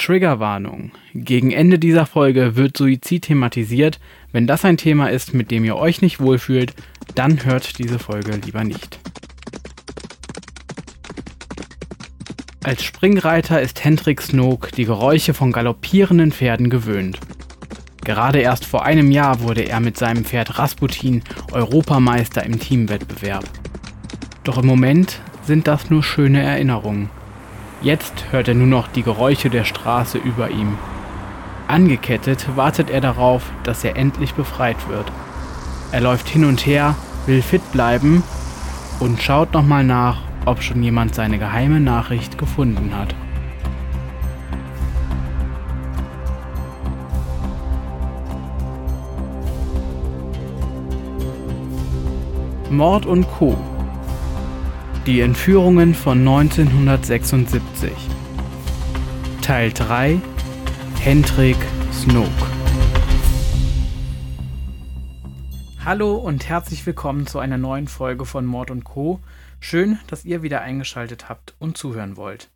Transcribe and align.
Triggerwarnung. 0.00 0.92
Gegen 1.14 1.50
Ende 1.50 1.78
dieser 1.78 2.06
Folge 2.06 2.56
wird 2.56 2.76
Suizid 2.76 3.24
thematisiert. 3.24 4.00
Wenn 4.32 4.46
das 4.46 4.64
ein 4.64 4.76
Thema 4.76 5.08
ist, 5.08 5.34
mit 5.34 5.50
dem 5.50 5.64
ihr 5.64 5.76
euch 5.76 6.00
nicht 6.00 6.20
wohlfühlt, 6.20 6.74
dann 7.14 7.44
hört 7.44 7.78
diese 7.78 7.98
Folge 7.98 8.32
lieber 8.44 8.64
nicht. 8.64 8.98
Als 12.62 12.82
Springreiter 12.82 13.60
ist 13.60 13.84
Hendrik 13.84 14.22
Snook 14.22 14.72
die 14.72 14.84
Geräusche 14.84 15.34
von 15.34 15.52
galoppierenden 15.52 16.32
Pferden 16.32 16.70
gewöhnt. 16.70 17.18
Gerade 18.02 18.40
erst 18.40 18.64
vor 18.64 18.84
einem 18.84 19.10
Jahr 19.10 19.40
wurde 19.40 19.62
er 19.62 19.80
mit 19.80 19.98
seinem 19.98 20.24
Pferd 20.24 20.58
Rasputin 20.58 21.22
Europameister 21.52 22.42
im 22.44 22.58
Teamwettbewerb. 22.58 23.44
Doch 24.44 24.58
im 24.58 24.66
Moment 24.66 25.20
sind 25.44 25.68
das 25.68 25.90
nur 25.90 26.02
schöne 26.02 26.42
Erinnerungen. 26.42 27.10
Jetzt 27.82 28.26
hört 28.30 28.46
er 28.46 28.54
nur 28.54 28.66
noch 28.66 28.88
die 28.88 29.02
Geräusche 29.02 29.48
der 29.48 29.64
Straße 29.64 30.18
über 30.18 30.50
ihm. 30.50 30.76
Angekettet 31.66 32.54
wartet 32.54 32.90
er 32.90 33.00
darauf, 33.00 33.42
dass 33.62 33.84
er 33.84 33.96
endlich 33.96 34.34
befreit 34.34 34.76
wird. 34.88 35.10
Er 35.90 36.02
läuft 36.02 36.28
hin 36.28 36.44
und 36.44 36.66
her, 36.66 36.94
will 37.24 37.40
fit 37.40 37.72
bleiben 37.72 38.22
und 38.98 39.22
schaut 39.22 39.54
nochmal 39.54 39.84
nach, 39.84 40.18
ob 40.44 40.62
schon 40.62 40.82
jemand 40.82 41.14
seine 41.14 41.38
geheime 41.38 41.80
Nachricht 41.80 42.36
gefunden 42.36 42.92
hat. 42.94 43.14
Mord 52.68 53.06
und 53.06 53.26
Co. 53.26 53.56
Die 55.06 55.22
Entführungen 55.22 55.94
von 55.94 56.18
1976 56.18 57.90
Teil 59.40 59.72
3 59.72 60.20
Hendrik 61.00 61.56
Snook 61.90 62.28
Hallo 65.82 66.16
und 66.16 66.46
herzlich 66.46 66.84
willkommen 66.84 67.26
zu 67.26 67.38
einer 67.38 67.56
neuen 67.56 67.88
Folge 67.88 68.26
von 68.26 68.44
Mord 68.44 68.70
und 68.70 68.84
Co. 68.84 69.20
Schön, 69.58 69.98
dass 70.06 70.26
ihr 70.26 70.42
wieder 70.42 70.60
eingeschaltet 70.60 71.30
habt 71.30 71.54
und 71.58 71.78
zuhören 71.78 72.18
wollt. 72.18 72.50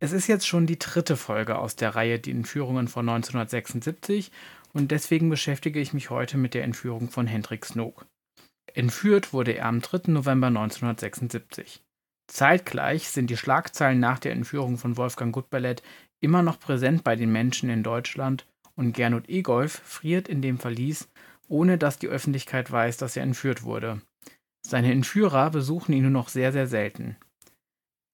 Es 0.00 0.12
ist 0.12 0.26
jetzt 0.26 0.46
schon 0.46 0.66
die 0.66 0.78
dritte 0.78 1.16
Folge 1.16 1.58
aus 1.58 1.76
der 1.76 1.96
Reihe 1.96 2.18
Die 2.18 2.32
Entführungen 2.32 2.88
von 2.88 3.08
1976 3.08 4.30
und 4.74 4.90
deswegen 4.90 5.30
beschäftige 5.30 5.80
ich 5.80 5.94
mich 5.94 6.10
heute 6.10 6.36
mit 6.36 6.52
der 6.52 6.64
Entführung 6.64 7.08
von 7.08 7.26
Hendrik 7.26 7.64
Snook. 7.64 8.04
Entführt 8.74 9.32
wurde 9.32 9.52
er 9.52 9.66
am 9.66 9.80
3. 9.80 10.12
November 10.12 10.48
1976. 10.48 11.82
Zeitgleich 12.26 13.08
sind 13.08 13.28
die 13.28 13.36
Schlagzeilen 13.36 13.98
nach 13.98 14.18
der 14.18 14.32
Entführung 14.32 14.78
von 14.78 14.96
Wolfgang 14.96 15.34
Gutballett 15.34 15.82
immer 16.20 16.42
noch 16.42 16.60
präsent 16.60 17.02
bei 17.02 17.16
den 17.16 17.32
Menschen 17.32 17.70
in 17.70 17.82
Deutschland 17.82 18.46
und 18.76 18.92
Gernot 18.92 19.28
Egolf 19.28 19.82
friert 19.84 20.28
in 20.28 20.42
dem 20.42 20.58
Verlies, 20.58 21.08
ohne 21.48 21.78
dass 21.78 21.98
die 21.98 22.08
Öffentlichkeit 22.08 22.70
weiß, 22.70 22.98
dass 22.98 23.16
er 23.16 23.24
entführt 23.24 23.64
wurde. 23.64 24.00
Seine 24.62 24.92
Entführer 24.92 25.50
besuchen 25.50 25.92
ihn 25.92 26.02
nur 26.02 26.10
noch 26.12 26.28
sehr, 26.28 26.52
sehr 26.52 26.66
selten. 26.66 27.16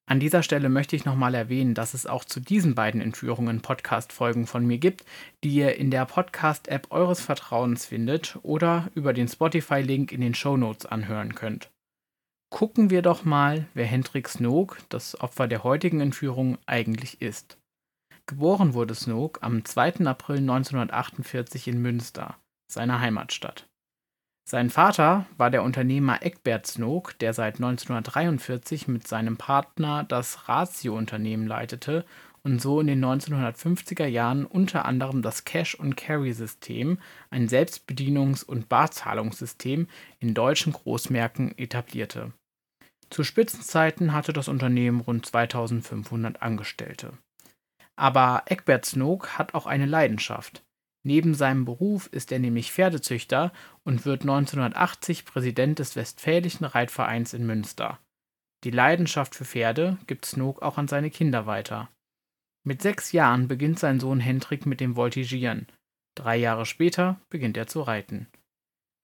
An 0.09 0.21
dieser 0.21 0.41
Stelle 0.41 0.69
möchte 0.69 0.95
ich 0.95 1.03
nochmal 1.03 1.35
erwähnen, 1.35 1.73
dass 1.73 1.93
es 1.93 2.07
auch 2.07 2.23
zu 2.23 2.39
diesen 2.39 2.75
beiden 2.75 3.01
Entführungen 3.01 3.61
Podcast-Folgen 3.61 4.47
von 4.47 4.65
mir 4.65 4.77
gibt, 4.77 5.03
die 5.43 5.49
ihr 5.49 5.75
in 5.75 5.91
der 5.91 6.05
Podcast-App 6.05 6.87
eures 6.91 7.19
Vertrauens 7.19 7.85
findet 7.85 8.39
oder 8.41 8.89
über 8.95 9.11
den 9.11 9.27
Spotify-Link 9.27 10.13
in 10.13 10.21
den 10.21 10.33
Show 10.33 10.55
Notes 10.55 10.85
anhören 10.85 11.35
könnt. 11.35 11.71
Gucken 12.49 12.89
wir 12.89 13.01
doch 13.01 13.25
mal, 13.25 13.67
wer 13.73 13.85
Hendrik 13.85 14.29
Snook, 14.29 14.77
das 14.87 15.19
Opfer 15.19 15.49
der 15.49 15.65
heutigen 15.65 15.99
Entführung, 15.99 16.57
eigentlich 16.65 17.21
ist. 17.21 17.57
Geboren 18.27 18.73
wurde 18.73 18.95
Snook 18.95 19.39
am 19.41 19.65
2. 19.65 20.05
April 20.05 20.37
1948 20.37 21.67
in 21.67 21.81
Münster, 21.81 22.37
seiner 22.71 23.01
Heimatstadt. 23.01 23.67
Sein 24.49 24.69
Vater 24.69 25.25
war 25.35 25.51
der 25.51 25.61
Unternehmer 25.61 26.23
Eckbert 26.23 26.65
Snook, 26.67 27.19
der 27.19 27.33
seit 27.33 27.55
1943 27.55 28.87
mit 28.87 29.05
seinem 29.05 29.35
Partner 29.35 30.05
das 30.05 30.47
Ratio-Unternehmen 30.47 31.45
leitete 31.45 32.05
und 32.43 32.61
so 32.61 32.79
in 32.79 32.87
den 32.87 33.03
1950er 33.03 34.05
Jahren 34.05 34.45
unter 34.45 34.85
anderem 34.85 35.21
das 35.21 35.43
Cash-and-Carry-System, 35.43 36.97
ein 37.29 37.49
Selbstbedienungs- 37.49 38.45
und 38.45 38.69
Barzahlungssystem 38.69 39.89
in 40.19 40.33
deutschen 40.33 40.71
Großmärkten 40.71 41.57
etablierte. 41.57 42.31
Zu 43.09 43.25
Spitzenzeiten 43.25 44.13
hatte 44.13 44.31
das 44.31 44.47
Unternehmen 44.47 45.01
rund 45.01 45.25
2500 45.25 46.41
Angestellte. 46.41 47.11
Aber 47.97 48.43
Eckbert 48.45 48.85
Snook 48.85 49.37
hat 49.37 49.55
auch 49.55 49.65
eine 49.65 49.87
Leidenschaft. 49.87 50.63
Neben 51.07 51.35
seinem 51.35 51.63
Beruf 51.63 52.07
ist 52.07 52.33
er 52.33 52.39
nämlich 52.39 52.73
Pferdezüchter 52.73 53.53
und 53.85 54.05
wird 54.05 54.23
1980 54.23 55.23
Präsident 55.23 55.79
des 55.79 55.95
Westfälischen 55.95 56.65
Reitvereins 56.65 57.33
in 57.33 57.45
Münster. 57.45 58.01
Die 58.65 58.71
Leidenschaft 58.71 59.33
für 59.33 59.45
Pferde 59.45 59.97
gibt 60.07 60.25
Snook 60.25 60.61
auch 60.61 60.77
an 60.77 60.89
seine 60.89 61.09
Kinder 61.09 61.45
weiter. 61.45 61.89
Mit 62.65 62.81
sechs 62.81 63.13
Jahren 63.13 63.47
beginnt 63.47 63.79
sein 63.79 64.01
Sohn 64.01 64.19
Hendrik 64.19 64.65
mit 64.65 64.81
dem 64.81 64.97
Voltigieren. 64.97 65.67
Drei 66.17 66.35
Jahre 66.35 66.65
später 66.65 67.21
beginnt 67.29 67.55
er 67.55 67.67
zu 67.67 67.83
reiten. 67.83 68.27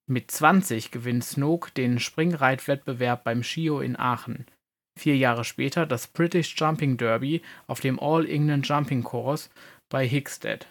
Mit 0.06 0.30
20 0.30 0.90
gewinnt 0.90 1.24
Snook 1.24 1.72
den 1.72 1.98
Springreitwettbewerb 2.00 3.24
beim 3.24 3.42
Schio 3.42 3.80
in 3.80 3.98
Aachen. 3.98 4.44
Vier 4.98 5.16
Jahre 5.16 5.44
später 5.44 5.86
das 5.86 6.06
British 6.08 6.54
Jumping 6.54 6.98
Derby 6.98 7.40
auf 7.66 7.80
dem 7.80 7.98
All 7.98 8.28
England 8.28 8.68
Jumping 8.68 9.02
Course 9.04 9.48
bei 9.88 10.06
Hickstead, 10.06 10.68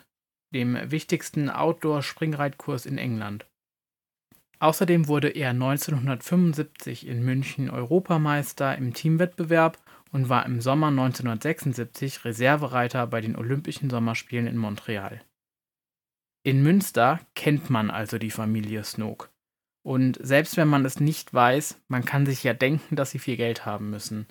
dem 0.54 0.78
wichtigsten 0.92 1.50
Outdoor-Springreitkurs 1.50 2.86
in 2.86 2.98
England. 2.98 3.46
Außerdem 4.60 5.08
wurde 5.08 5.30
er 5.30 5.50
1975 5.50 7.06
in 7.06 7.24
München 7.24 7.70
Europameister 7.70 8.78
im 8.78 8.94
Teamwettbewerb 8.94 9.78
und 10.12 10.30
war 10.30 10.46
im 10.46 10.62
Sommer 10.62 10.88
1976 10.88 12.24
Reservereiter 12.24 13.08
bei 13.08 13.20
den 13.20 13.36
Olympischen 13.36 13.90
Sommerspielen 13.90 14.48
in 14.48 14.58
Montreal. 14.58 15.22
In 16.44 16.62
Münster 16.62 17.20
kennt 17.36 17.70
man 17.70 17.90
also 17.90 18.18
die 18.18 18.32
Familie 18.32 18.84
Snook. 18.84 19.32
Und 19.86 20.18
selbst 20.22 20.56
wenn 20.56 20.68
man 20.68 20.86
es 20.86 21.00
nicht 21.00 21.34
weiß, 21.34 21.82
man 21.90 22.06
kann 22.06 22.26
sich 22.26 22.44
ja 22.44 22.54
denken, 22.54 22.96
dass 22.96 23.12
sie 23.12 23.20
viel 23.20 23.38
Geld 23.38 23.66
haben 23.66 23.90
müssen. 23.90 24.28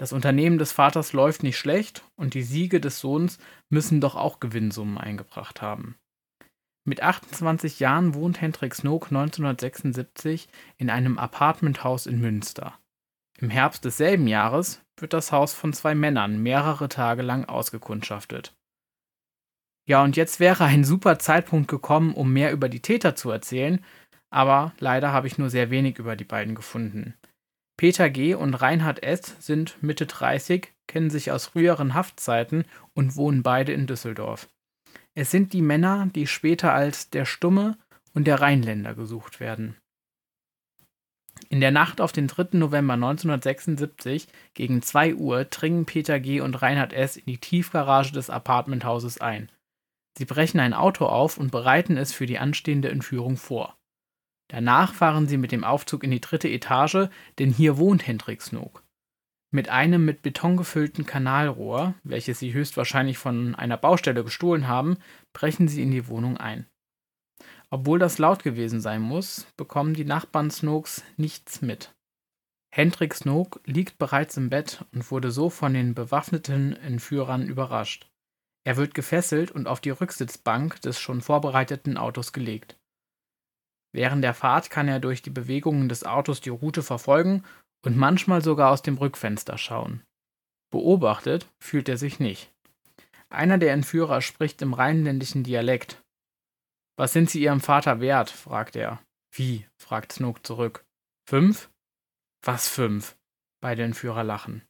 Das 0.00 0.14
Unternehmen 0.14 0.56
des 0.56 0.72
Vaters 0.72 1.12
läuft 1.12 1.42
nicht 1.42 1.58
schlecht 1.58 2.04
und 2.16 2.32
die 2.32 2.42
Siege 2.42 2.80
des 2.80 3.00
Sohns 3.00 3.36
müssen 3.68 4.00
doch 4.00 4.16
auch 4.16 4.40
Gewinnsummen 4.40 4.96
eingebracht 4.96 5.60
haben. 5.60 5.94
Mit 6.86 7.02
28 7.02 7.80
Jahren 7.80 8.14
wohnt 8.14 8.40
Hendrik 8.40 8.74
Snook 8.74 9.08
1976 9.08 10.48
in 10.78 10.88
einem 10.88 11.18
Apartmenthaus 11.18 12.06
in 12.06 12.18
Münster. 12.18 12.78
Im 13.40 13.50
Herbst 13.50 13.84
desselben 13.84 14.26
Jahres 14.26 14.80
wird 14.98 15.12
das 15.12 15.32
Haus 15.32 15.52
von 15.52 15.74
zwei 15.74 15.94
Männern 15.94 16.42
mehrere 16.42 16.88
Tage 16.88 17.20
lang 17.20 17.44
ausgekundschaftet. 17.44 18.54
Ja, 19.86 20.02
und 20.02 20.16
jetzt 20.16 20.40
wäre 20.40 20.64
ein 20.64 20.82
super 20.82 21.18
Zeitpunkt 21.18 21.68
gekommen, 21.68 22.14
um 22.14 22.32
mehr 22.32 22.52
über 22.52 22.70
die 22.70 22.80
Täter 22.80 23.16
zu 23.16 23.30
erzählen, 23.30 23.84
aber 24.30 24.72
leider 24.78 25.12
habe 25.12 25.26
ich 25.26 25.36
nur 25.36 25.50
sehr 25.50 25.68
wenig 25.68 25.98
über 25.98 26.16
die 26.16 26.24
beiden 26.24 26.54
gefunden. 26.54 27.12
Peter 27.80 28.10
G. 28.10 28.34
und 28.34 28.52
Reinhard 28.52 29.02
S. 29.02 29.36
sind 29.38 29.82
Mitte 29.82 30.04
30, 30.04 30.70
kennen 30.86 31.08
sich 31.08 31.32
aus 31.32 31.46
früheren 31.46 31.94
Haftzeiten 31.94 32.66
und 32.92 33.16
wohnen 33.16 33.42
beide 33.42 33.72
in 33.72 33.86
Düsseldorf. 33.86 34.50
Es 35.14 35.30
sind 35.30 35.54
die 35.54 35.62
Männer, 35.62 36.06
die 36.14 36.26
später 36.26 36.74
als 36.74 37.08
der 37.08 37.24
Stumme 37.24 37.78
und 38.12 38.26
der 38.26 38.42
Rheinländer 38.42 38.94
gesucht 38.94 39.40
werden. 39.40 39.78
In 41.48 41.62
der 41.62 41.70
Nacht 41.70 42.02
auf 42.02 42.12
den 42.12 42.26
3. 42.26 42.58
November 42.58 42.92
1976 42.92 44.28
gegen 44.52 44.82
2 44.82 45.14
Uhr 45.14 45.46
dringen 45.46 45.86
Peter 45.86 46.20
G. 46.20 46.42
und 46.42 46.60
Reinhard 46.60 46.92
S. 46.92 47.16
in 47.16 47.24
die 47.24 47.38
Tiefgarage 47.38 48.12
des 48.12 48.28
Apartmenthauses 48.28 49.22
ein. 49.22 49.50
Sie 50.18 50.26
brechen 50.26 50.60
ein 50.60 50.74
Auto 50.74 51.06
auf 51.06 51.38
und 51.38 51.50
bereiten 51.50 51.96
es 51.96 52.12
für 52.12 52.26
die 52.26 52.38
anstehende 52.38 52.90
Entführung 52.90 53.38
vor. 53.38 53.79
Danach 54.50 54.94
fahren 54.94 55.28
sie 55.28 55.36
mit 55.36 55.52
dem 55.52 55.62
Aufzug 55.62 56.02
in 56.02 56.10
die 56.10 56.20
dritte 56.20 56.48
Etage, 56.48 57.08
denn 57.38 57.52
hier 57.52 57.78
wohnt 57.78 58.04
Hendrik 58.04 58.42
Snook. 58.42 58.82
Mit 59.52 59.68
einem 59.68 60.04
mit 60.04 60.22
Beton 60.22 60.56
gefüllten 60.56 61.06
Kanalrohr, 61.06 61.94
welches 62.02 62.40
sie 62.40 62.52
höchstwahrscheinlich 62.52 63.16
von 63.16 63.54
einer 63.54 63.76
Baustelle 63.76 64.24
gestohlen 64.24 64.66
haben, 64.66 64.98
brechen 65.32 65.68
sie 65.68 65.82
in 65.82 65.92
die 65.92 66.08
Wohnung 66.08 66.36
ein. 66.36 66.66
Obwohl 67.70 68.00
das 68.00 68.18
laut 68.18 68.42
gewesen 68.42 68.80
sein 68.80 69.02
muss, 69.02 69.46
bekommen 69.56 69.94
die 69.94 70.04
Nachbarn 70.04 70.50
Snooks 70.50 71.04
nichts 71.16 71.62
mit. 71.62 71.94
Hendrik 72.72 73.14
Snook 73.14 73.60
liegt 73.66 73.98
bereits 73.98 74.36
im 74.36 74.50
Bett 74.50 74.84
und 74.92 75.08
wurde 75.12 75.30
so 75.30 75.48
von 75.48 75.74
den 75.74 75.94
bewaffneten 75.94 76.72
Entführern 76.72 77.46
überrascht. 77.46 78.10
Er 78.64 78.76
wird 78.76 78.94
gefesselt 78.94 79.52
und 79.52 79.68
auf 79.68 79.80
die 79.80 79.90
Rücksitzbank 79.90 80.80
des 80.80 80.98
schon 80.98 81.20
vorbereiteten 81.20 81.96
Autos 81.96 82.32
gelegt. 82.32 82.79
Während 83.92 84.22
der 84.22 84.34
Fahrt 84.34 84.70
kann 84.70 84.88
er 84.88 85.00
durch 85.00 85.22
die 85.22 85.30
Bewegungen 85.30 85.88
des 85.88 86.04
Autos 86.04 86.40
die 86.40 86.50
Route 86.50 86.82
verfolgen 86.82 87.44
und 87.84 87.96
manchmal 87.96 88.42
sogar 88.42 88.70
aus 88.70 88.82
dem 88.82 88.98
Rückfenster 88.98 89.58
schauen. 89.58 90.02
Beobachtet 90.70 91.48
fühlt 91.58 91.88
er 91.88 91.96
sich 91.96 92.20
nicht. 92.20 92.52
Einer 93.28 93.58
der 93.58 93.72
Entführer 93.72 94.22
spricht 94.22 94.62
im 94.62 94.74
rheinländischen 94.74 95.44
Dialekt. 95.44 96.02
Was 96.96 97.12
sind 97.12 97.30
Sie 97.30 97.42
Ihrem 97.42 97.60
Vater 97.60 98.00
wert? 98.00 98.30
fragt 98.30 98.76
er. 98.76 99.00
Wie? 99.32 99.66
fragt 99.78 100.12
Snook 100.12 100.46
zurück. 100.46 100.84
Fünf? 101.28 101.70
Was 102.42 102.68
fünf? 102.68 103.16
Beide 103.60 103.82
Entführer 103.82 104.24
lachen. 104.24 104.62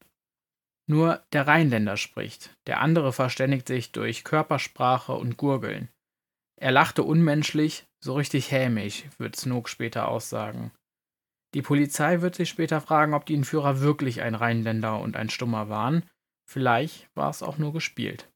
Nur 0.87 1.25
der 1.32 1.46
Rheinländer 1.46 1.96
spricht, 1.96 2.56
der 2.67 2.81
andere 2.81 3.12
verständigt 3.12 3.69
sich 3.69 3.93
durch 3.93 4.25
Körpersprache 4.25 5.12
und 5.12 5.37
Gurgeln. 5.37 5.88
Er 6.61 6.73
lachte 6.73 7.03
unmenschlich, 7.03 7.87
so 8.01 8.15
richtig 8.15 8.51
hämisch, 8.51 9.05
wird 9.17 9.35
Snook 9.35 9.69
später 9.69 10.09
aussagen. 10.09 10.73
Die 11.55 11.62
Polizei 11.62 12.21
wird 12.21 12.35
sich 12.35 12.51
später 12.51 12.81
fragen, 12.81 13.15
ob 13.15 13.25
die 13.25 13.35
Entführer 13.35 13.81
wirklich 13.81 14.21
ein 14.21 14.35
Rheinländer 14.35 15.01
und 15.01 15.17
ein 15.17 15.31
Stummer 15.31 15.69
waren. 15.69 16.05
Vielleicht 16.47 17.09
war 17.15 17.31
es 17.31 17.43
auch 17.43 17.59
nur 17.59 17.73
gespielt. 17.73 18.29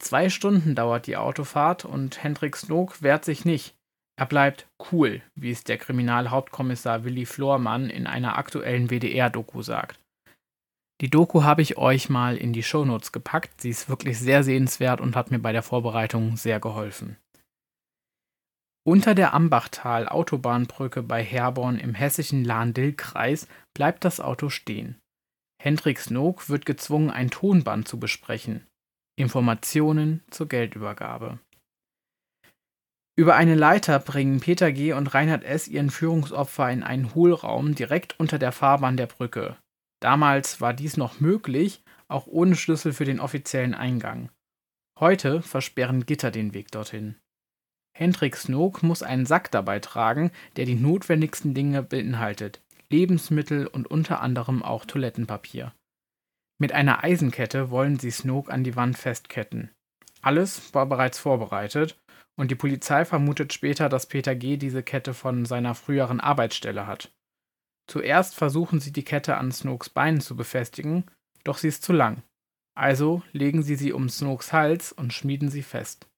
Zwei 0.00 0.28
Stunden 0.30 0.74
dauert 0.74 1.06
die 1.06 1.16
Autofahrt 1.16 1.84
und 1.84 2.22
Hendrik 2.22 2.56
Snook 2.56 3.02
wehrt 3.02 3.24
sich 3.24 3.44
nicht. 3.44 3.76
Er 4.16 4.26
bleibt 4.26 4.66
cool, 4.90 5.22
wie 5.34 5.50
es 5.50 5.64
der 5.64 5.76
Kriminalhauptkommissar 5.76 7.04
Willi 7.04 7.26
Flormann 7.26 7.90
in 7.90 8.06
einer 8.06 8.38
aktuellen 8.38 8.88
WDR-Doku 8.88 9.62
sagt. 9.62 9.98
Die 11.00 11.10
Doku 11.10 11.42
habe 11.42 11.62
ich 11.62 11.76
euch 11.76 12.08
mal 12.08 12.36
in 12.36 12.52
die 12.52 12.62
Shownotes 12.62 13.12
gepackt. 13.12 13.60
Sie 13.60 13.70
ist 13.70 13.88
wirklich 13.88 14.18
sehr 14.18 14.44
sehenswert 14.44 15.00
und 15.00 15.16
hat 15.16 15.30
mir 15.30 15.40
bei 15.40 15.52
der 15.52 15.62
Vorbereitung 15.62 16.36
sehr 16.36 16.60
geholfen. 16.60 17.16
Unter 18.86 19.14
der 19.14 19.32
Ambachtal 19.32 20.08
Autobahnbrücke 20.08 21.02
bei 21.02 21.22
Herborn 21.22 21.78
im 21.78 21.94
hessischen 21.94 22.44
Lahn-Dill-Kreis 22.44 23.48
bleibt 23.72 24.04
das 24.04 24.20
Auto 24.20 24.50
stehen. 24.50 25.00
Hendrik 25.60 25.98
Snook 25.98 26.50
wird 26.50 26.66
gezwungen, 26.66 27.10
ein 27.10 27.30
Tonband 27.30 27.88
zu 27.88 27.98
besprechen. 27.98 28.66
Informationen 29.16 30.22
zur 30.30 30.48
Geldübergabe. 30.48 31.38
Über 33.16 33.36
eine 33.36 33.54
Leiter 33.54 34.00
bringen 34.00 34.40
Peter 34.40 34.72
G. 34.72 34.92
und 34.92 35.14
Reinhard 35.14 35.44
S. 35.44 35.68
ihren 35.68 35.90
Führungsopfer 35.90 36.70
in 36.70 36.82
einen 36.82 37.14
Hohlraum 37.14 37.74
direkt 37.74 38.18
unter 38.18 38.38
der 38.38 38.52
Fahrbahn 38.52 38.96
der 38.96 39.06
Brücke. 39.06 39.56
Damals 40.04 40.60
war 40.60 40.74
dies 40.74 40.98
noch 40.98 41.20
möglich, 41.20 41.82
auch 42.08 42.26
ohne 42.26 42.56
Schlüssel 42.56 42.92
für 42.92 43.06
den 43.06 43.20
offiziellen 43.20 43.72
Eingang. 43.72 44.28
Heute 45.00 45.40
versperren 45.40 46.04
Gitter 46.04 46.30
den 46.30 46.52
Weg 46.52 46.70
dorthin. 46.70 47.16
Hendrik 47.96 48.36
Snook 48.36 48.82
muss 48.82 49.02
einen 49.02 49.24
Sack 49.24 49.50
dabei 49.50 49.78
tragen, 49.80 50.30
der 50.56 50.66
die 50.66 50.74
notwendigsten 50.74 51.54
Dinge 51.54 51.82
beinhaltet: 51.82 52.60
Lebensmittel 52.90 53.66
und 53.66 53.86
unter 53.86 54.20
anderem 54.20 54.62
auch 54.62 54.84
Toilettenpapier. 54.84 55.72
Mit 56.60 56.72
einer 56.72 57.02
Eisenkette 57.02 57.70
wollen 57.70 57.98
sie 57.98 58.10
Snook 58.10 58.52
an 58.52 58.62
die 58.62 58.76
Wand 58.76 58.98
festketten. 58.98 59.70
Alles 60.20 60.74
war 60.74 60.84
bereits 60.84 61.18
vorbereitet 61.18 61.98
und 62.36 62.50
die 62.50 62.56
Polizei 62.56 63.06
vermutet 63.06 63.54
später, 63.54 63.88
dass 63.88 64.04
Peter 64.04 64.34
G. 64.34 64.58
diese 64.58 64.82
Kette 64.82 65.14
von 65.14 65.46
seiner 65.46 65.74
früheren 65.74 66.20
Arbeitsstelle 66.20 66.86
hat. 66.86 67.10
Zuerst 67.86 68.34
versuchen 68.34 68.80
sie 68.80 68.92
die 68.92 69.04
Kette 69.04 69.36
an 69.36 69.52
Snooks 69.52 69.90
Beinen 69.90 70.20
zu 70.20 70.36
befestigen, 70.36 71.04
doch 71.44 71.58
sie 71.58 71.68
ist 71.68 71.82
zu 71.82 71.92
lang. 71.92 72.22
Also 72.74 73.22
legen 73.32 73.62
sie 73.62 73.76
sie 73.76 73.92
um 73.92 74.08
Snooks 74.08 74.52
Hals 74.52 74.92
und 74.92 75.12
schmieden 75.12 75.48
sie 75.48 75.62
fest. 75.62 76.08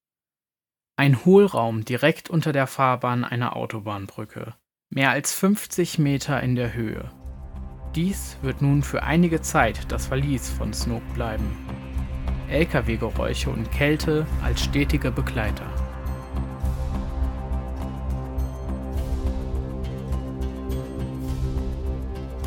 Ein 0.99 1.25
Hohlraum 1.25 1.85
direkt 1.85 2.31
unter 2.31 2.53
der 2.53 2.67
Fahrbahn 2.67 3.25
einer 3.25 3.57
Autobahnbrücke. 3.57 4.55
Mehr 4.89 5.11
als 5.11 5.35
50 5.35 5.99
Meter 5.99 6.43
in 6.43 6.55
der 6.55 6.73
Höhe. 6.73 7.11
Dies 7.95 8.39
wird 8.41 8.63
nun 8.63 8.83
für 8.83 9.03
einige 9.03 9.43
Zeit 9.43 9.91
das 9.93 10.07
Verlies 10.07 10.49
von 10.49 10.73
Snook 10.73 11.03
bleiben. 11.15 11.57
Lkw-Geräusche 12.49 13.51
und 13.51 13.71
Kälte 13.73 14.27
als 14.43 14.63
stetige 14.63 15.11
Begleiter. 15.11 15.67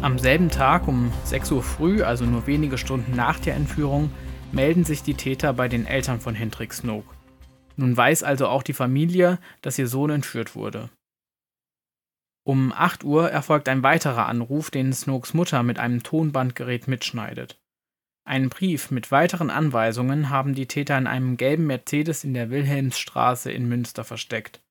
Am 0.01 0.17
selben 0.17 0.49
Tag 0.49 0.87
um 0.87 1.11
6 1.25 1.51
Uhr 1.51 1.61
früh, 1.61 2.03
also 2.03 2.23
nur 2.23 2.47
wenige 2.47 2.77
Stunden 2.77 3.17
nach 3.17 3.37
der 3.37 3.55
Entführung, 3.55 4.09
melden 4.53 4.85
sich 4.85 5.03
die 5.03 5.13
Täter 5.13 5.51
bei 5.51 5.67
den 5.67 5.85
Eltern 5.85 6.21
von 6.21 6.35
Hendrik 6.35 6.73
Snook. 6.73 7.03
Nun 7.75 7.97
weiß 7.97 8.23
also 8.23 8.47
auch 8.47 8.63
die 8.63 8.73
Familie, 8.73 9.39
dass 9.61 9.77
ihr 9.77 9.87
Sohn 9.87 10.09
entführt 10.09 10.55
wurde. 10.55 10.89
Um 12.45 12.71
8 12.71 13.03
Uhr 13.03 13.29
erfolgt 13.29 13.67
ein 13.67 13.83
weiterer 13.83 14.25
Anruf, 14.27 14.71
den 14.71 14.93
Snooks 14.93 15.33
Mutter 15.33 15.63
mit 15.63 15.79
einem 15.79 16.01
Tonbandgerät 16.01 16.87
mitschneidet. 16.87 17.59
Einen 18.25 18.47
Brief 18.47 18.91
mit 18.91 19.11
weiteren 19.11 19.49
Anweisungen 19.49 20.29
haben 20.29 20.55
die 20.55 20.67
Täter 20.67 20.97
in 20.97 21.07
einem 21.07 21.35
gelben 21.35 21.67
Mercedes 21.67 22.23
in 22.23 22.33
der 22.33 22.49
Wilhelmsstraße 22.49 23.51
in 23.51 23.67
Münster 23.67 24.05
versteckt. 24.05 24.61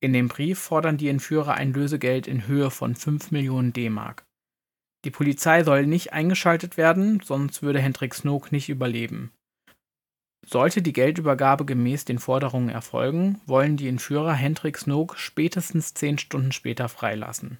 In 0.00 0.12
dem 0.12 0.26
Brief 0.26 0.58
fordern 0.58 0.96
die 0.96 1.08
Entführer 1.08 1.54
ein 1.54 1.72
Lösegeld 1.72 2.26
in 2.26 2.48
Höhe 2.48 2.70
von 2.70 2.96
5 2.96 3.30
Millionen 3.30 3.72
D-Mark. 3.72 4.27
Die 5.04 5.10
Polizei 5.10 5.62
soll 5.62 5.86
nicht 5.86 6.12
eingeschaltet 6.12 6.76
werden, 6.76 7.20
sonst 7.20 7.62
würde 7.62 7.80
Hendrik 7.80 8.14
Snook 8.14 8.50
nicht 8.50 8.68
überleben. 8.68 9.32
Sollte 10.44 10.82
die 10.82 10.92
Geldübergabe 10.92 11.64
gemäß 11.64 12.04
den 12.04 12.18
Forderungen 12.18 12.68
erfolgen, 12.68 13.40
wollen 13.46 13.76
die 13.76 13.88
Entführer 13.88 14.32
Hendrik 14.32 14.78
Snook 14.78 15.16
spätestens 15.16 15.94
zehn 15.94 16.18
Stunden 16.18 16.52
später 16.52 16.88
freilassen. 16.88 17.58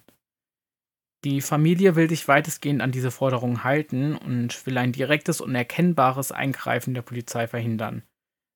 Die 1.25 1.41
Familie 1.41 1.95
will 1.95 2.09
sich 2.09 2.27
weitestgehend 2.27 2.81
an 2.81 2.91
diese 2.91 3.11
Forderungen 3.11 3.63
halten 3.65 4.15
und 4.15 4.65
will 4.65 4.77
ein 4.77 4.93
direktes 4.93 5.41
und 5.41 5.53
erkennbares 5.53 6.31
Eingreifen 6.31 6.93
der 6.93 7.01
Polizei 7.01 7.45
verhindern. 7.45 8.03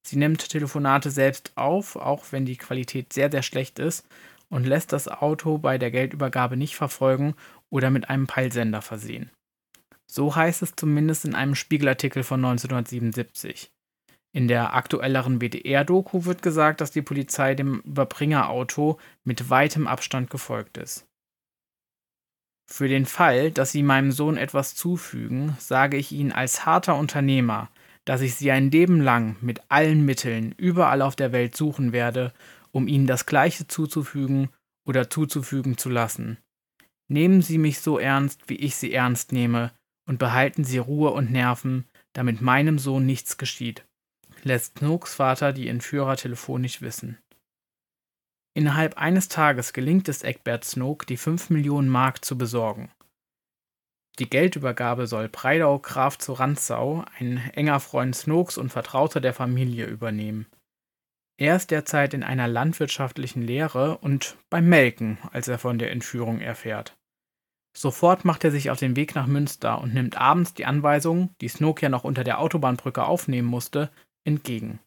Sie 0.05 0.15
nimmt 0.15 0.49
Telefonate 0.49 1.11
selbst 1.11 1.51
auf, 1.55 1.95
auch 1.95 2.31
wenn 2.31 2.45
die 2.45 2.57
Qualität 2.57 3.11
sehr, 3.11 3.29
sehr 3.29 3.43
schlecht 3.43 3.79
ist, 3.79 4.07
und 4.49 4.65
lässt 4.65 4.93
das 4.93 5.07
Auto 5.07 5.57
bei 5.57 5.77
der 5.77 5.91
Geldübergabe 5.91 6.57
nicht 6.57 6.75
verfolgen 6.75 7.35
oder 7.73 7.89
mit 7.89 8.07
einem 8.07 8.27
Peilsender 8.27 8.83
versehen. 8.83 9.31
So 10.05 10.35
heißt 10.35 10.61
es 10.61 10.75
zumindest 10.75 11.25
in 11.25 11.33
einem 11.33 11.55
Spiegelartikel 11.55 12.21
von 12.21 12.45
1977. 12.45 13.71
In 14.31 14.47
der 14.47 14.75
aktuelleren 14.75 15.41
WDR-Doku 15.41 16.25
wird 16.25 16.43
gesagt, 16.43 16.81
dass 16.81 16.91
die 16.91 17.01
Polizei 17.01 17.55
dem 17.55 17.79
Überbringerauto 17.79 18.99
mit 19.23 19.49
weitem 19.49 19.87
Abstand 19.87 20.29
gefolgt 20.29 20.77
ist. 20.77 21.07
Für 22.69 22.87
den 22.87 23.07
Fall, 23.07 23.49
dass 23.49 23.71
Sie 23.71 23.81
meinem 23.81 24.11
Sohn 24.11 24.37
etwas 24.37 24.75
zufügen, 24.75 25.55
sage 25.59 25.97
ich 25.97 26.11
Ihnen 26.11 26.31
als 26.31 26.67
harter 26.67 26.95
Unternehmer, 26.95 27.69
dass 28.05 28.21
ich 28.21 28.35
Sie 28.35 28.51
ein 28.51 28.69
Leben 28.69 29.01
lang 29.01 29.35
mit 29.41 29.61
allen 29.69 30.05
Mitteln 30.05 30.53
überall 30.57 31.01
auf 31.01 31.15
der 31.15 31.31
Welt 31.31 31.55
suchen 31.55 31.91
werde, 31.91 32.33
um 32.71 32.87
Ihnen 32.87 33.07
das 33.07 33.25
Gleiche 33.25 33.67
zuzufügen 33.67 34.49
oder 34.85 35.09
zuzufügen 35.09 35.77
zu 35.77 35.89
lassen. 35.89 36.37
Nehmen 37.09 37.41
Sie 37.41 37.57
mich 37.57 37.79
so 37.79 37.99
ernst, 37.99 38.49
wie 38.49 38.55
ich 38.55 38.75
Sie 38.75 38.93
ernst 38.93 39.31
nehme, 39.31 39.71
und 40.07 40.19
behalten 40.19 40.63
Sie 40.63 40.77
Ruhe 40.77 41.11
und 41.11 41.31
Nerven, 41.31 41.85
damit 42.13 42.41
meinem 42.41 42.79
Sohn 42.79 43.05
nichts 43.05 43.37
geschieht, 43.37 43.85
lässt 44.43 44.79
Snooks 44.79 45.15
Vater 45.15 45.53
die 45.53 45.67
Entführer 45.67 46.15
telefonisch 46.15 46.81
wissen. 46.81 47.17
Innerhalb 48.55 48.97
eines 48.97 49.29
Tages 49.29 49.73
gelingt 49.73 50.07
es 50.09 50.23
Egbert 50.23 50.63
Snook, 50.63 51.07
die 51.07 51.17
5 51.17 51.49
Millionen 51.49 51.89
Mark 51.89 52.23
zu 52.23 52.37
besorgen. 52.37 52.91
Die 54.19 54.29
Geldübergabe 54.29 55.07
soll 55.07 55.27
Breidau 55.27 55.79
Graf 55.79 56.19
zu 56.19 56.33
Ranzau, 56.33 57.03
ein 57.17 57.37
enger 57.55 57.79
Freund 57.79 58.15
Snooks 58.15 58.59
und 58.59 58.69
Vertrauter 58.69 59.21
der 59.21 59.33
Familie, 59.33 59.87
übernehmen. 59.87 60.45
Er 61.37 61.55
ist 61.55 61.71
derzeit 61.71 62.13
in 62.13 62.23
einer 62.23 62.47
landwirtschaftlichen 62.47 63.41
Lehre 63.41 63.97
und 63.97 64.37
beim 64.49 64.69
Melken, 64.69 65.17
als 65.31 65.47
er 65.47 65.57
von 65.57 65.79
der 65.79 65.91
Entführung 65.91 66.39
erfährt. 66.39 66.95
Sofort 67.75 68.23
macht 68.23 68.43
er 68.43 68.51
sich 68.51 68.69
auf 68.69 68.77
den 68.77 68.95
Weg 68.95 69.15
nach 69.15 69.25
Münster 69.25 69.81
und 69.81 69.95
nimmt 69.95 70.15
abends 70.15 70.53
die 70.53 70.65
Anweisung, 70.65 71.33
die 71.41 71.47
Snook 71.47 71.81
ja 71.81 71.89
noch 71.89 72.03
unter 72.03 72.23
der 72.23 72.39
Autobahnbrücke 72.39 73.03
aufnehmen 73.03 73.47
musste, 73.47 73.91
entgegen. 74.23 74.79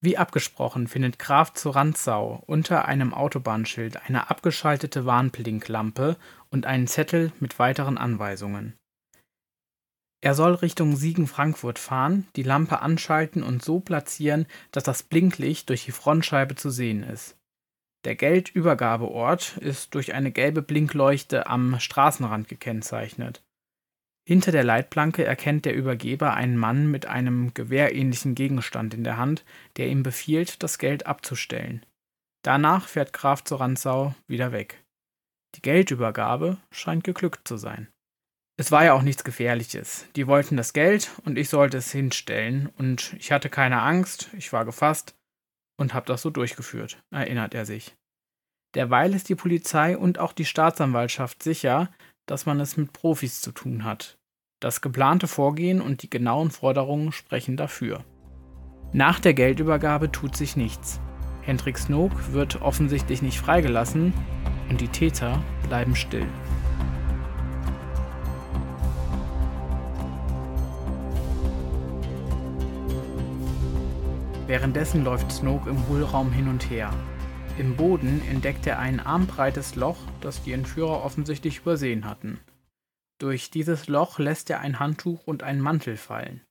Wie 0.00 0.16
abgesprochen 0.16 0.88
findet 0.88 1.18
Graf 1.18 1.52
zu 1.54 1.70
Ranzau 1.70 2.42
unter 2.46 2.86
einem 2.86 3.14
Autobahnschild 3.14 4.04
eine 4.04 4.30
abgeschaltete 4.30 5.06
Warnblinklampe 5.06 6.16
und 6.50 6.66
einen 6.66 6.88
Zettel 6.88 7.32
mit 7.38 7.58
weiteren 7.58 7.98
Anweisungen. 7.98 8.76
Er 10.24 10.34
soll 10.34 10.54
Richtung 10.54 10.94
Siegen-Frankfurt 10.94 11.80
fahren, 11.80 12.28
die 12.36 12.44
Lampe 12.44 12.80
anschalten 12.80 13.42
und 13.42 13.64
so 13.64 13.80
platzieren, 13.80 14.46
dass 14.70 14.84
das 14.84 15.02
Blinklicht 15.02 15.68
durch 15.68 15.84
die 15.84 15.90
Frontscheibe 15.90 16.54
zu 16.54 16.70
sehen 16.70 17.02
ist. 17.02 17.36
Der 18.04 18.14
Geldübergabeort 18.14 19.56
ist 19.58 19.94
durch 19.94 20.14
eine 20.14 20.30
gelbe 20.30 20.62
Blinkleuchte 20.62 21.48
am 21.48 21.78
Straßenrand 21.78 22.48
gekennzeichnet. 22.48 23.42
Hinter 24.24 24.52
der 24.52 24.62
Leitplanke 24.62 25.24
erkennt 25.24 25.64
der 25.64 25.74
Übergeber 25.74 26.34
einen 26.34 26.56
Mann 26.56 26.88
mit 26.88 27.06
einem 27.06 27.52
gewehrähnlichen 27.54 28.36
Gegenstand 28.36 28.94
in 28.94 29.02
der 29.02 29.16
Hand, 29.16 29.44
der 29.76 29.88
ihm 29.88 30.04
befiehlt, 30.04 30.62
das 30.62 30.78
Geld 30.78 31.06
abzustellen. 31.06 31.84
Danach 32.42 32.86
fährt 32.86 33.12
Graf 33.12 33.42
zur 33.42 33.60
Ranzau 33.60 34.14
wieder 34.28 34.52
weg. 34.52 34.84
Die 35.56 35.62
Geldübergabe 35.62 36.58
scheint 36.70 37.02
geglückt 37.02 37.46
zu 37.46 37.56
sein. 37.56 37.91
Es 38.62 38.70
war 38.70 38.84
ja 38.84 38.92
auch 38.92 39.02
nichts 39.02 39.24
Gefährliches. 39.24 40.06
Die 40.14 40.28
wollten 40.28 40.56
das 40.56 40.72
Geld 40.72 41.10
und 41.24 41.36
ich 41.36 41.48
sollte 41.48 41.78
es 41.78 41.90
hinstellen 41.90 42.68
und 42.78 43.12
ich 43.18 43.32
hatte 43.32 43.48
keine 43.48 43.82
Angst, 43.82 44.30
ich 44.38 44.52
war 44.52 44.64
gefasst 44.64 45.16
und 45.76 45.94
habe 45.94 46.06
das 46.06 46.22
so 46.22 46.30
durchgeführt, 46.30 47.02
erinnert 47.10 47.54
er 47.54 47.66
sich. 47.66 47.96
Derweil 48.76 49.14
ist 49.14 49.28
die 49.28 49.34
Polizei 49.34 49.98
und 49.98 50.20
auch 50.20 50.32
die 50.32 50.44
Staatsanwaltschaft 50.44 51.42
sicher, 51.42 51.90
dass 52.26 52.46
man 52.46 52.60
es 52.60 52.76
mit 52.76 52.92
Profis 52.92 53.40
zu 53.40 53.50
tun 53.50 53.82
hat. 53.82 54.16
Das 54.60 54.80
geplante 54.80 55.26
Vorgehen 55.26 55.80
und 55.80 56.04
die 56.04 56.10
genauen 56.10 56.52
Forderungen 56.52 57.10
sprechen 57.10 57.56
dafür. 57.56 58.04
Nach 58.92 59.18
der 59.18 59.34
Geldübergabe 59.34 60.12
tut 60.12 60.36
sich 60.36 60.54
nichts. 60.54 61.00
Hendrik 61.40 61.78
Snook 61.78 62.32
wird 62.32 62.62
offensichtlich 62.62 63.22
nicht 63.22 63.40
freigelassen 63.40 64.14
und 64.68 64.80
die 64.80 64.86
Täter 64.86 65.42
bleiben 65.66 65.96
still. 65.96 66.28
Währenddessen 74.52 75.02
läuft 75.02 75.32
Snoke 75.32 75.70
im 75.70 75.88
Hohlraum 75.88 76.30
hin 76.30 76.46
und 76.46 76.68
her. 76.68 76.92
Im 77.56 77.74
Boden 77.74 78.20
entdeckt 78.28 78.66
er 78.66 78.78
ein 78.78 79.00
armbreites 79.00 79.76
Loch, 79.76 79.96
das 80.20 80.42
die 80.42 80.52
Entführer 80.52 81.02
offensichtlich 81.02 81.60
übersehen 81.60 82.04
hatten. 82.04 82.38
Durch 83.18 83.50
dieses 83.50 83.88
Loch 83.88 84.18
lässt 84.18 84.50
er 84.50 84.60
ein 84.60 84.78
Handtuch 84.78 85.26
und 85.26 85.42
einen 85.42 85.62
Mantel 85.62 85.96
fallen. 85.96 86.42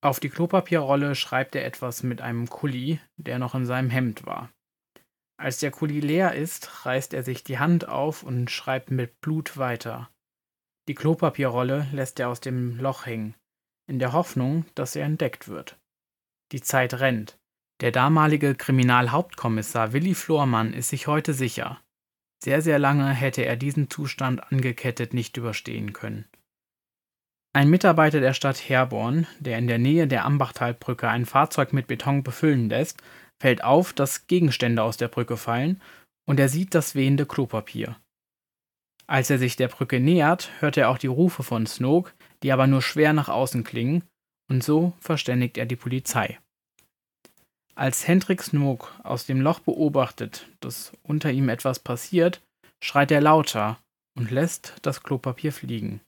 Auf 0.00 0.20
die 0.20 0.28
Klopapierrolle 0.28 1.16
schreibt 1.16 1.56
er 1.56 1.64
etwas 1.64 2.04
mit 2.04 2.20
einem 2.20 2.48
Kuli, 2.48 3.00
der 3.16 3.40
noch 3.40 3.56
in 3.56 3.66
seinem 3.66 3.90
Hemd 3.90 4.24
war. 4.24 4.52
Als 5.36 5.58
der 5.58 5.72
Kuli 5.72 5.98
leer 5.98 6.34
ist, 6.34 6.86
reißt 6.86 7.12
er 7.12 7.24
sich 7.24 7.42
die 7.42 7.58
Hand 7.58 7.88
auf 7.88 8.22
und 8.22 8.52
schreibt 8.52 8.92
mit 8.92 9.20
Blut 9.20 9.56
weiter. 9.56 10.10
Die 10.86 10.94
Klopapierrolle 10.94 11.88
lässt 11.90 12.20
er 12.20 12.28
aus 12.28 12.40
dem 12.40 12.78
Loch 12.78 13.04
hängen, 13.04 13.34
in 13.88 13.98
der 13.98 14.12
Hoffnung, 14.12 14.64
dass 14.76 14.94
er 14.94 15.06
entdeckt 15.06 15.48
wird. 15.48 15.79
Die 16.52 16.60
Zeit 16.60 16.94
rennt. 16.94 17.38
Der 17.80 17.92
damalige 17.92 18.54
Kriminalhauptkommissar 18.54 19.92
Willi 19.92 20.14
Flormann 20.14 20.72
ist 20.72 20.88
sich 20.88 21.06
heute 21.06 21.32
sicher. 21.32 21.80
Sehr, 22.42 22.60
sehr 22.60 22.78
lange 22.78 23.10
hätte 23.10 23.44
er 23.44 23.56
diesen 23.56 23.88
Zustand 23.88 24.52
angekettet 24.52 25.14
nicht 25.14 25.36
überstehen 25.36 25.92
können. 25.92 26.26
Ein 27.52 27.68
Mitarbeiter 27.68 28.20
der 28.20 28.32
Stadt 28.32 28.68
Herborn, 28.68 29.26
der 29.38 29.58
in 29.58 29.66
der 29.66 29.78
Nähe 29.78 30.06
der 30.06 30.24
Ambachtalbrücke 30.24 31.08
ein 31.08 31.26
Fahrzeug 31.26 31.72
mit 31.72 31.86
Beton 31.86 32.22
befüllen 32.22 32.68
lässt, 32.68 33.02
fällt 33.40 33.64
auf, 33.64 33.92
dass 33.92 34.26
Gegenstände 34.26 34.82
aus 34.82 34.96
der 34.96 35.08
Brücke 35.08 35.36
fallen 35.36 35.80
und 36.28 36.38
er 36.38 36.48
sieht 36.48 36.74
das 36.74 36.94
wehende 36.94 37.26
Klopapier. 37.26 37.96
Als 39.06 39.30
er 39.30 39.38
sich 39.38 39.56
der 39.56 39.68
Brücke 39.68 39.98
nähert, 39.98 40.50
hört 40.60 40.76
er 40.76 40.88
auch 40.88 40.98
die 40.98 41.08
Rufe 41.08 41.42
von 41.42 41.66
Snoke, 41.66 42.12
die 42.42 42.52
aber 42.52 42.66
nur 42.66 42.82
schwer 42.82 43.12
nach 43.12 43.28
außen 43.28 43.64
klingen 43.64 44.04
und 44.50 44.62
so 44.62 44.92
verständigt 45.00 45.56
er 45.56 45.64
die 45.64 45.76
Polizei. 45.76 46.38
Als 47.74 48.06
Hendrik 48.06 48.42
Snook 48.42 48.92
aus 49.04 49.24
dem 49.24 49.40
Loch 49.40 49.60
beobachtet, 49.60 50.48
dass 50.60 50.92
unter 51.02 51.30
ihm 51.30 51.48
etwas 51.48 51.78
passiert, 51.78 52.42
schreit 52.82 53.10
er 53.10 53.20
lauter 53.20 53.78
und 54.18 54.30
lässt 54.30 54.74
das 54.82 55.02
Klopapier 55.02 55.52
fliegen. 55.52 56.00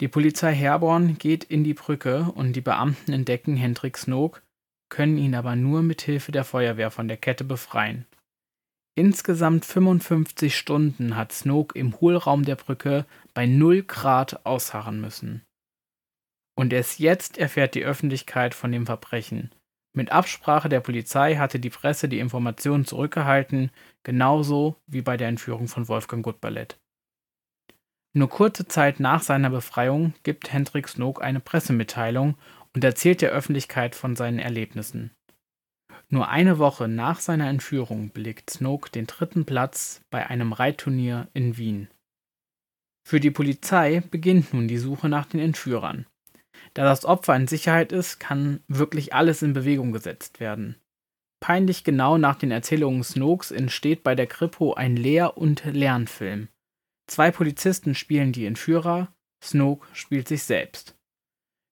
Die 0.00 0.08
Polizei 0.08 0.54
Herborn 0.54 1.18
geht 1.18 1.44
in 1.44 1.64
die 1.64 1.74
Brücke 1.74 2.30
und 2.34 2.54
die 2.54 2.60
Beamten 2.60 3.12
entdecken 3.12 3.56
Hendrik 3.56 3.98
Snook, 3.98 4.42
können 4.88 5.18
ihn 5.18 5.34
aber 5.34 5.56
nur 5.56 5.82
mit 5.82 6.02
Hilfe 6.02 6.32
der 6.32 6.44
Feuerwehr 6.44 6.90
von 6.90 7.08
der 7.08 7.16
Kette 7.16 7.44
befreien. 7.44 8.06
Insgesamt 8.94 9.64
55 9.64 10.56
Stunden 10.56 11.16
hat 11.16 11.32
Snook 11.32 11.74
im 11.74 12.00
Hohlraum 12.00 12.44
der 12.44 12.56
Brücke 12.56 13.04
bei 13.34 13.46
0 13.46 13.82
Grad 13.82 14.46
ausharren 14.46 15.00
müssen. 15.00 15.45
Und 16.56 16.72
erst 16.72 16.98
jetzt 16.98 17.38
erfährt 17.38 17.74
die 17.74 17.84
Öffentlichkeit 17.84 18.54
von 18.54 18.72
dem 18.72 18.86
Verbrechen. 18.86 19.52
Mit 19.92 20.10
Absprache 20.10 20.68
der 20.68 20.80
Polizei 20.80 21.36
hatte 21.36 21.58
die 21.58 21.70
Presse 21.70 22.08
die 22.08 22.18
Informationen 22.18 22.84
zurückgehalten, 22.84 23.70
genauso 24.02 24.76
wie 24.86 25.02
bei 25.02 25.16
der 25.16 25.28
Entführung 25.28 25.68
von 25.68 25.88
Wolfgang 25.88 26.24
Gutballett. 26.24 26.78
Nur 28.14 28.30
kurze 28.30 28.66
Zeit 28.66 29.00
nach 29.00 29.22
seiner 29.22 29.50
Befreiung 29.50 30.14
gibt 30.22 30.52
Hendrik 30.52 30.88
Snook 30.88 31.22
eine 31.22 31.40
Pressemitteilung 31.40 32.36
und 32.74 32.82
erzählt 32.82 33.20
der 33.20 33.30
Öffentlichkeit 33.30 33.94
von 33.94 34.16
seinen 34.16 34.38
Erlebnissen. 34.38 35.10
Nur 36.08 36.28
eine 36.28 36.58
Woche 36.58 36.88
nach 36.88 37.20
seiner 37.20 37.48
Entführung 37.48 38.10
belegt 38.12 38.50
Snook 38.50 38.92
den 38.92 39.06
dritten 39.06 39.44
Platz 39.44 40.02
bei 40.10 40.26
einem 40.26 40.52
Reitturnier 40.52 41.28
in 41.34 41.56
Wien. 41.58 41.88
Für 43.06 43.20
die 43.20 43.30
Polizei 43.30 44.00
beginnt 44.00 44.54
nun 44.54 44.68
die 44.68 44.78
Suche 44.78 45.08
nach 45.08 45.26
den 45.26 45.40
Entführern. 45.40 46.06
Da 46.76 46.84
das 46.84 47.06
Opfer 47.06 47.34
in 47.34 47.46
Sicherheit 47.46 47.90
ist, 47.90 48.20
kann 48.20 48.60
wirklich 48.68 49.14
alles 49.14 49.40
in 49.40 49.54
Bewegung 49.54 49.92
gesetzt 49.92 50.40
werden. 50.40 50.76
Peinlich 51.40 51.84
genau 51.84 52.18
nach 52.18 52.36
den 52.36 52.50
Erzählungen 52.50 53.02
Snokes 53.02 53.50
entsteht 53.50 54.02
bei 54.02 54.14
der 54.14 54.26
Kripo 54.26 54.74
ein 54.74 54.94
Lehr- 54.94 55.38
und 55.38 55.64
Lernfilm. 55.64 56.48
Zwei 57.06 57.30
Polizisten 57.30 57.94
spielen 57.94 58.32
die 58.32 58.44
Entführer, 58.44 59.08
Snoke 59.42 59.86
spielt 59.94 60.28
sich 60.28 60.42
selbst. 60.42 60.94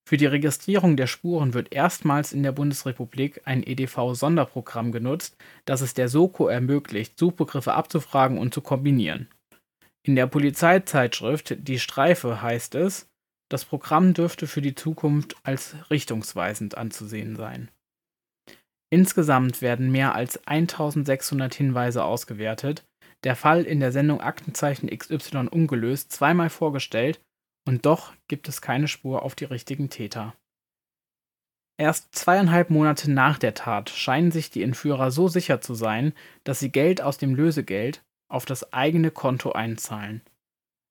Für 0.09 0.17
die 0.17 0.27
Registrierung 0.27 0.97
der 0.97 1.07
Spuren 1.07 1.53
wird 1.53 1.75
erstmals 1.75 2.33
in 2.33 2.43
der 2.43 2.53
Bundesrepublik 2.53 3.43
ein 3.45 3.63
EDV-Sonderprogramm 3.63 4.91
genutzt, 4.91 5.37
das 5.67 5.83
es 5.83 5.93
der 5.93 6.09
Soko 6.09 6.49
ermöglicht, 6.49 7.19
Suchbegriffe 7.19 7.75
abzufragen 7.75 8.39
und 8.39 8.55
zu 8.55 8.63
kombinieren. 8.63 9.29
In 10.03 10.15
der 10.15 10.29
Polizeizeitschrift 10.29 11.57
Die 11.69 11.79
Streife 11.79 12.41
heißt 12.41 12.75
es, 12.75 13.11
das 13.55 13.65
Programm 13.65 14.15
dürfte 14.15 14.49
für 14.49 14.61
die 14.61 14.75
Zukunft 14.75 15.37
als 15.45 15.77
richtungsweisend 15.89 16.77
anzusehen 16.77 17.37
sein. 17.37 17.71
Insgesamt 18.91 19.63
werden 19.63 19.93
mehr 19.93 20.17
als 20.17 20.45
1600 20.49 21.55
Hinweise 21.55 22.03
ausgewertet, 22.03 22.85
der 23.23 23.37
Fall 23.37 23.63
in 23.63 23.79
der 23.79 23.93
Sendung 23.93 24.21
Aktenzeichen 24.21 24.89
XY 24.89 25.47
ungelöst 25.53 26.11
zweimal 26.11 26.51
vorgestellt 26.51 27.21
und 27.65 27.87
doch 27.87 28.13
gibt 28.27 28.49
es 28.49 28.61
keine 28.61 28.89
Spur 28.89 29.23
auf 29.23 29.37
die 29.37 29.45
richtigen 29.45 29.89
Täter. 29.89 30.35
Erst 31.79 32.13
zweieinhalb 32.13 32.71
Monate 32.71 33.09
nach 33.09 33.39
der 33.39 33.55
Tat 33.55 33.89
scheinen 33.89 34.33
sich 34.33 34.51
die 34.51 34.65
Entführer 34.65 35.13
so 35.13 35.29
sicher 35.29 35.61
zu 35.61 35.75
sein, 35.75 36.13
dass 36.43 36.59
sie 36.59 36.73
Geld 36.73 37.01
aus 37.01 37.19
dem 37.19 37.37
Lösegeld 37.37 38.03
auf 38.29 38.47
das 38.47 38.73
eigene 38.73 39.13
Konto 39.13 39.53
einzahlen. 39.53 40.23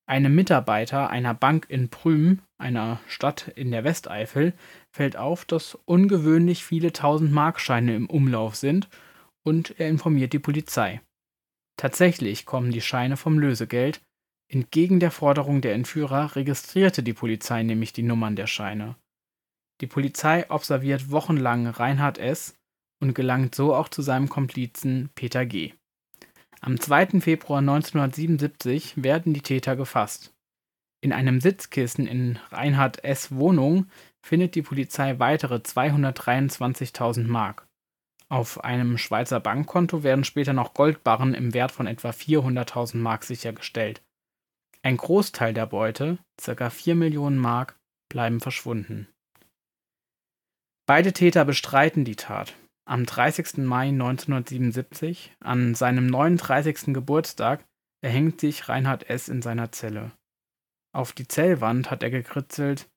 Einem 0.06 0.36
Mitarbeiter 0.36 1.10
einer 1.10 1.34
Bank 1.34 1.68
in 1.70 1.90
Prüm, 1.90 2.42
einer 2.58 3.00
Stadt 3.08 3.48
in 3.56 3.72
der 3.72 3.86
Westeifel, 3.86 4.54
fällt 4.92 5.16
auf, 5.16 5.46
dass 5.46 5.76
ungewöhnlich 5.86 6.66
viele 6.66 6.92
Tausend-Markscheine 6.92 7.96
im 7.96 8.10
Umlauf 8.10 8.56
sind 8.56 8.90
und 9.44 9.80
er 9.80 9.88
informiert 9.88 10.34
die 10.34 10.40
Polizei. 10.40 11.02
Tatsächlich 11.78 12.46
kommen 12.46 12.72
die 12.72 12.82
Scheine 12.82 13.18
vom 13.18 13.40
Lösegeld. 13.40 14.02
Entgegen 14.52 15.00
der 15.00 15.12
Forderung 15.12 15.62
der 15.62 15.74
Entführer 15.74 16.36
registrierte 16.36 17.02
die 17.02 17.14
Polizei 17.14 17.64
nämlich 17.64 17.94
die 17.94 18.04
Nummern 18.04 18.36
der 18.36 18.48
Scheine. 18.48 18.98
Die 19.82 19.88
Polizei 19.88 20.50
observiert 20.50 21.12
wochenlang 21.12 21.66
Reinhard 21.68 22.18
S. 22.18 22.56
und 23.02 23.16
gelangt 23.16 23.56
so 23.56 23.74
auch 23.74 23.90
zu 23.90 24.02
seinem 24.02 24.30
Komplizen 24.30 25.10
Peter 25.16 25.46
G. 25.46 25.74
Am 26.66 26.80
2. 26.80 27.20
Februar 27.20 27.60
1977 27.60 29.04
werden 29.04 29.34
die 29.34 29.42
Täter 29.42 29.76
gefasst. 29.76 30.34
In 31.02 31.12
einem 31.12 31.42
Sitzkissen 31.42 32.08
in 32.08 32.40
Reinhard 32.52 33.04
S. 33.04 33.36
Wohnung 33.36 33.88
findet 34.22 34.56
die 34.56 34.62
Polizei 34.62 35.20
weitere 35.20 35.56
223.000 35.56 37.28
Mark. 37.28 37.68
Auf 38.30 38.64
einem 38.64 38.98
Schweizer 38.98 39.42
Bankkonto 39.42 40.04
werden 40.04 40.24
später 40.24 40.54
noch 40.54 40.74
Goldbarren 40.74 41.34
im 41.34 41.54
Wert 41.54 41.74
von 41.74 41.86
etwa 41.86 42.12
400.000 42.12 42.96
Mark 42.96 43.26
sichergestellt. 43.26 44.02
Ein 44.84 44.96
Großteil 44.96 45.54
der 45.54 45.66
Beute, 45.66 46.18
ca. 46.42 46.70
4 46.70 46.96
Millionen 46.96 47.40
Mark, 47.40 47.78
bleiben 48.08 48.40
verschwunden. 48.40 49.10
Beide 50.86 51.12
Täter 51.12 51.44
bestreiten 51.44 52.06
die 52.06 52.16
Tat. 52.16 52.56
Am 52.86 53.06
30. 53.06 53.60
Mai 53.60 53.88
1977, 53.90 55.32
an 55.40 55.74
seinem 55.74 56.06
39. 56.08 56.94
Geburtstag, 56.94 57.66
erhängt 58.04 58.42
sich 58.42 58.68
Reinhard 58.68 59.10
S. 59.10 59.30
in 59.30 59.42
seiner 59.42 59.72
Zelle. 59.72 60.12
Auf 60.94 61.14
die 61.14 61.28
Zellwand 61.28 61.90
hat 61.90 62.04
er 62.04 62.12
gekritzelt: 62.12 62.90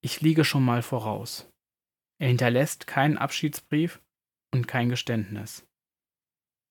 Ich 0.00 0.20
liege 0.20 0.44
schon 0.44 0.64
mal 0.64 0.82
voraus. 0.82 1.50
Er 2.20 2.28
hinterlässt 2.28 2.86
keinen 2.86 3.18
Abschiedsbrief 3.18 4.00
und 4.54 4.68
kein 4.68 4.88
Geständnis. 4.88 5.66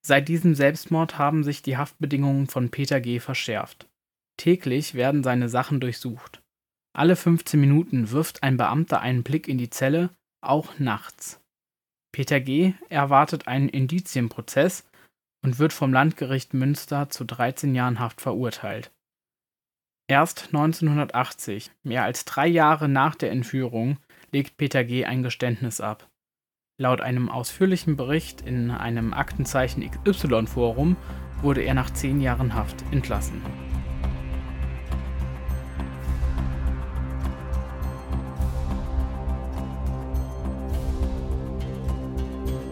Seit 0.07 0.29
diesem 0.29 0.55
Selbstmord 0.55 1.17
haben 1.17 1.43
sich 1.43 1.61
die 1.61 1.75
Haftbedingungen 1.75 2.47
von 2.47 2.71
Peter 2.71 3.01
G. 3.01 3.19
verschärft. 3.19 3.89
Täglich 4.37 4.93
werden 4.93 5.23
seine 5.23 5.49
Sachen 5.49 5.81
durchsucht. 5.81 6.41
Alle 6.93 7.17
15 7.17 7.59
Minuten 7.59 8.11
wirft 8.11 8.43
ein 8.43 8.55
Beamter 8.55 9.01
einen 9.01 9.23
Blick 9.23 9.49
in 9.49 9.57
die 9.57 9.69
Zelle, 9.69 10.15
auch 10.41 10.79
nachts. 10.79 11.40
Peter 12.11 12.39
G. 12.39 12.73
erwartet 12.89 13.47
einen 13.47 13.69
Indizienprozess 13.69 14.85
und 15.43 15.59
wird 15.59 15.73
vom 15.73 15.93
Landgericht 15.93 16.53
Münster 16.53 17.09
zu 17.09 17.23
13 17.23 17.73
Jahren 17.73 17.99
Haft 17.99 18.21
verurteilt. 18.21 18.91
Erst 20.07 20.47
1980, 20.47 21.71
mehr 21.83 22.03
als 22.03 22.25
drei 22.25 22.47
Jahre 22.47 22.89
nach 22.89 23.15
der 23.15 23.31
Entführung, 23.31 23.97
legt 24.31 24.57
Peter 24.57 24.83
G. 24.83 25.05
ein 25.05 25.23
Geständnis 25.23 25.79
ab. 25.79 26.09
Laut 26.77 26.99
einem 26.99 27.29
ausführlichen 27.29 27.95
Bericht 27.95 28.41
in 28.41 28.71
einem 28.71 29.13
Aktenzeichen 29.13 29.89
XY-Forum 29.89 30.97
wurde 31.41 31.61
er 31.61 31.73
nach 31.73 31.91
zehn 31.91 32.19
Jahren 32.19 32.55
Haft 32.55 32.83
entlassen. 32.91 33.41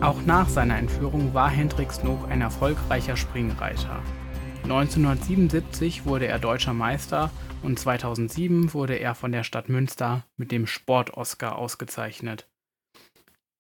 Auch 0.01 0.21
nach 0.25 0.47
seiner 0.47 0.77
Entführung 0.77 1.33
war 1.33 1.49
Hendrik 1.49 1.91
Snook 1.91 2.29
ein 2.29 2.39
erfolgreicher 2.39 3.17
Springreiter. 3.17 4.01
1977 4.63 6.05
wurde 6.05 6.25
er 6.25 6.39
deutscher 6.39 6.73
Meister 6.73 7.31
und 7.63 7.77
2007 7.77 8.73
wurde 8.73 8.95
er 8.95 9.13
von 9.13 9.33
der 9.33 9.43
Stadt 9.43 9.67
Münster 9.67 10.23
mit 10.37 10.53
dem 10.53 10.67
Sport-Oscar 10.67 11.57
ausgezeichnet. 11.57 12.47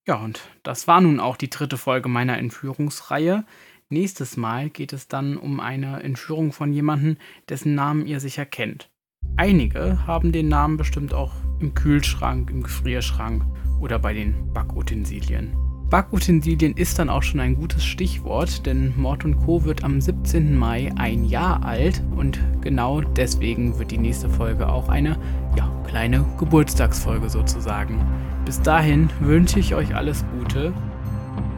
Ja, 0.07 0.15
und 0.15 0.39
das 0.63 0.87
war 0.87 1.01
nun 1.01 1.19
auch 1.19 1.35
die 1.35 1.49
dritte 1.49 1.77
Folge 1.77 2.07
meiner 2.07 2.37
Entführungsreihe. 2.37 3.43
Nächstes 3.89 4.37
Mal 4.37 4.69
geht 4.69 4.93
es 4.93 5.09
dann 5.09 5.35
um 5.35 5.59
eine 5.59 6.01
Entführung 6.03 6.53
von 6.53 6.71
jemandem, 6.71 7.17
dessen 7.49 7.75
Namen 7.75 8.05
ihr 8.05 8.21
sicher 8.21 8.45
kennt. 8.45 8.89
Einige 9.35 10.07
haben 10.07 10.31
den 10.31 10.47
Namen 10.47 10.77
bestimmt 10.77 11.13
auch 11.13 11.33
im 11.59 11.73
Kühlschrank, 11.73 12.49
im 12.49 12.63
Gefrierschrank 12.63 13.43
oder 13.81 13.99
bei 13.99 14.13
den 14.13 14.53
Backutensilien. 14.53 15.68
Backutensilien 15.89 16.73
ist 16.73 16.99
dann 16.99 17.09
auch 17.09 17.23
schon 17.23 17.39
ein 17.39 17.55
gutes 17.55 17.83
Stichwort, 17.83 18.67
denn 18.67 18.93
Mord 18.95 19.25
Co. 19.43 19.63
wird 19.63 19.83
am 19.83 19.99
17. 19.99 20.55
Mai 20.55 20.91
ein 20.97 21.25
Jahr 21.25 21.65
alt 21.65 22.03
und 22.15 22.39
genau 22.61 23.01
deswegen 23.01 23.79
wird 23.79 23.89
die 23.89 23.97
nächste 23.97 24.29
Folge 24.29 24.69
auch 24.69 24.87
eine 24.87 25.17
ja, 25.57 25.67
kleine 25.87 26.23
Geburtstagsfolge 26.37 27.27
sozusagen. 27.27 27.99
Bis 28.45 28.61
dahin 28.61 29.09
wünsche 29.19 29.59
ich 29.59 29.73
euch 29.73 29.95
alles 29.95 30.23
Gute. 30.37 30.73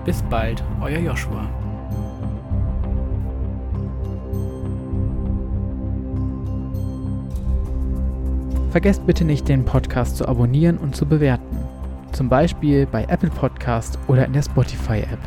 Bis 0.06 0.22
bald, 0.24 0.64
euer 0.80 1.00
Joshua. 1.00 1.50
Vergesst 8.70 9.06
bitte 9.06 9.26
nicht, 9.26 9.50
den 9.50 9.66
Podcast 9.66 10.16
zu 10.16 10.26
abonnieren 10.26 10.78
und 10.78 10.96
zu 10.96 11.06
bewerten 11.06 11.61
zum 12.12 12.30
Beispiel 12.30 12.86
bei 12.86 13.06
Apple 13.06 13.30
Podcast 13.30 13.98
oder 14.08 14.26
in 14.26 14.34
der 14.34 14.44
Spotify-App. 14.44 15.20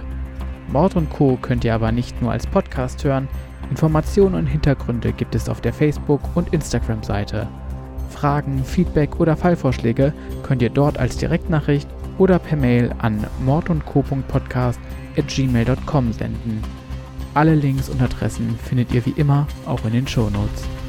Mord 0.68 0.96
und 0.96 1.10
Co. 1.10 1.38
könnt 1.40 1.64
ihr 1.64 1.74
aber 1.74 1.90
nicht 1.92 2.20
nur 2.22 2.32
als 2.32 2.46
Podcast 2.46 3.04
hören, 3.04 3.28
Informationen 3.70 4.34
und 4.34 4.46
Hintergründe 4.46 5.12
gibt 5.12 5.34
es 5.34 5.48
auf 5.48 5.60
der 5.60 5.72
Facebook- 5.72 6.20
und 6.34 6.52
Instagram-Seite. 6.52 7.46
Fragen, 8.10 8.64
Feedback 8.64 9.20
oder 9.20 9.36
Fallvorschläge 9.36 10.12
könnt 10.42 10.62
ihr 10.62 10.70
dort 10.70 10.98
als 10.98 11.16
Direktnachricht 11.16 11.88
oder 12.18 12.38
per 12.38 12.56
Mail 12.56 12.94
an 12.98 13.26
mordundco.podcast.gmail.com 13.44 16.12
senden. 16.12 16.62
Alle 17.34 17.54
Links 17.54 17.88
und 17.88 18.00
Adressen 18.00 18.56
findet 18.62 18.92
ihr 18.92 19.04
wie 19.06 19.14
immer 19.16 19.48
auch 19.66 19.84
in 19.84 19.92
den 19.92 20.06
Shownotes. 20.06 20.62
Notes. 20.62 20.83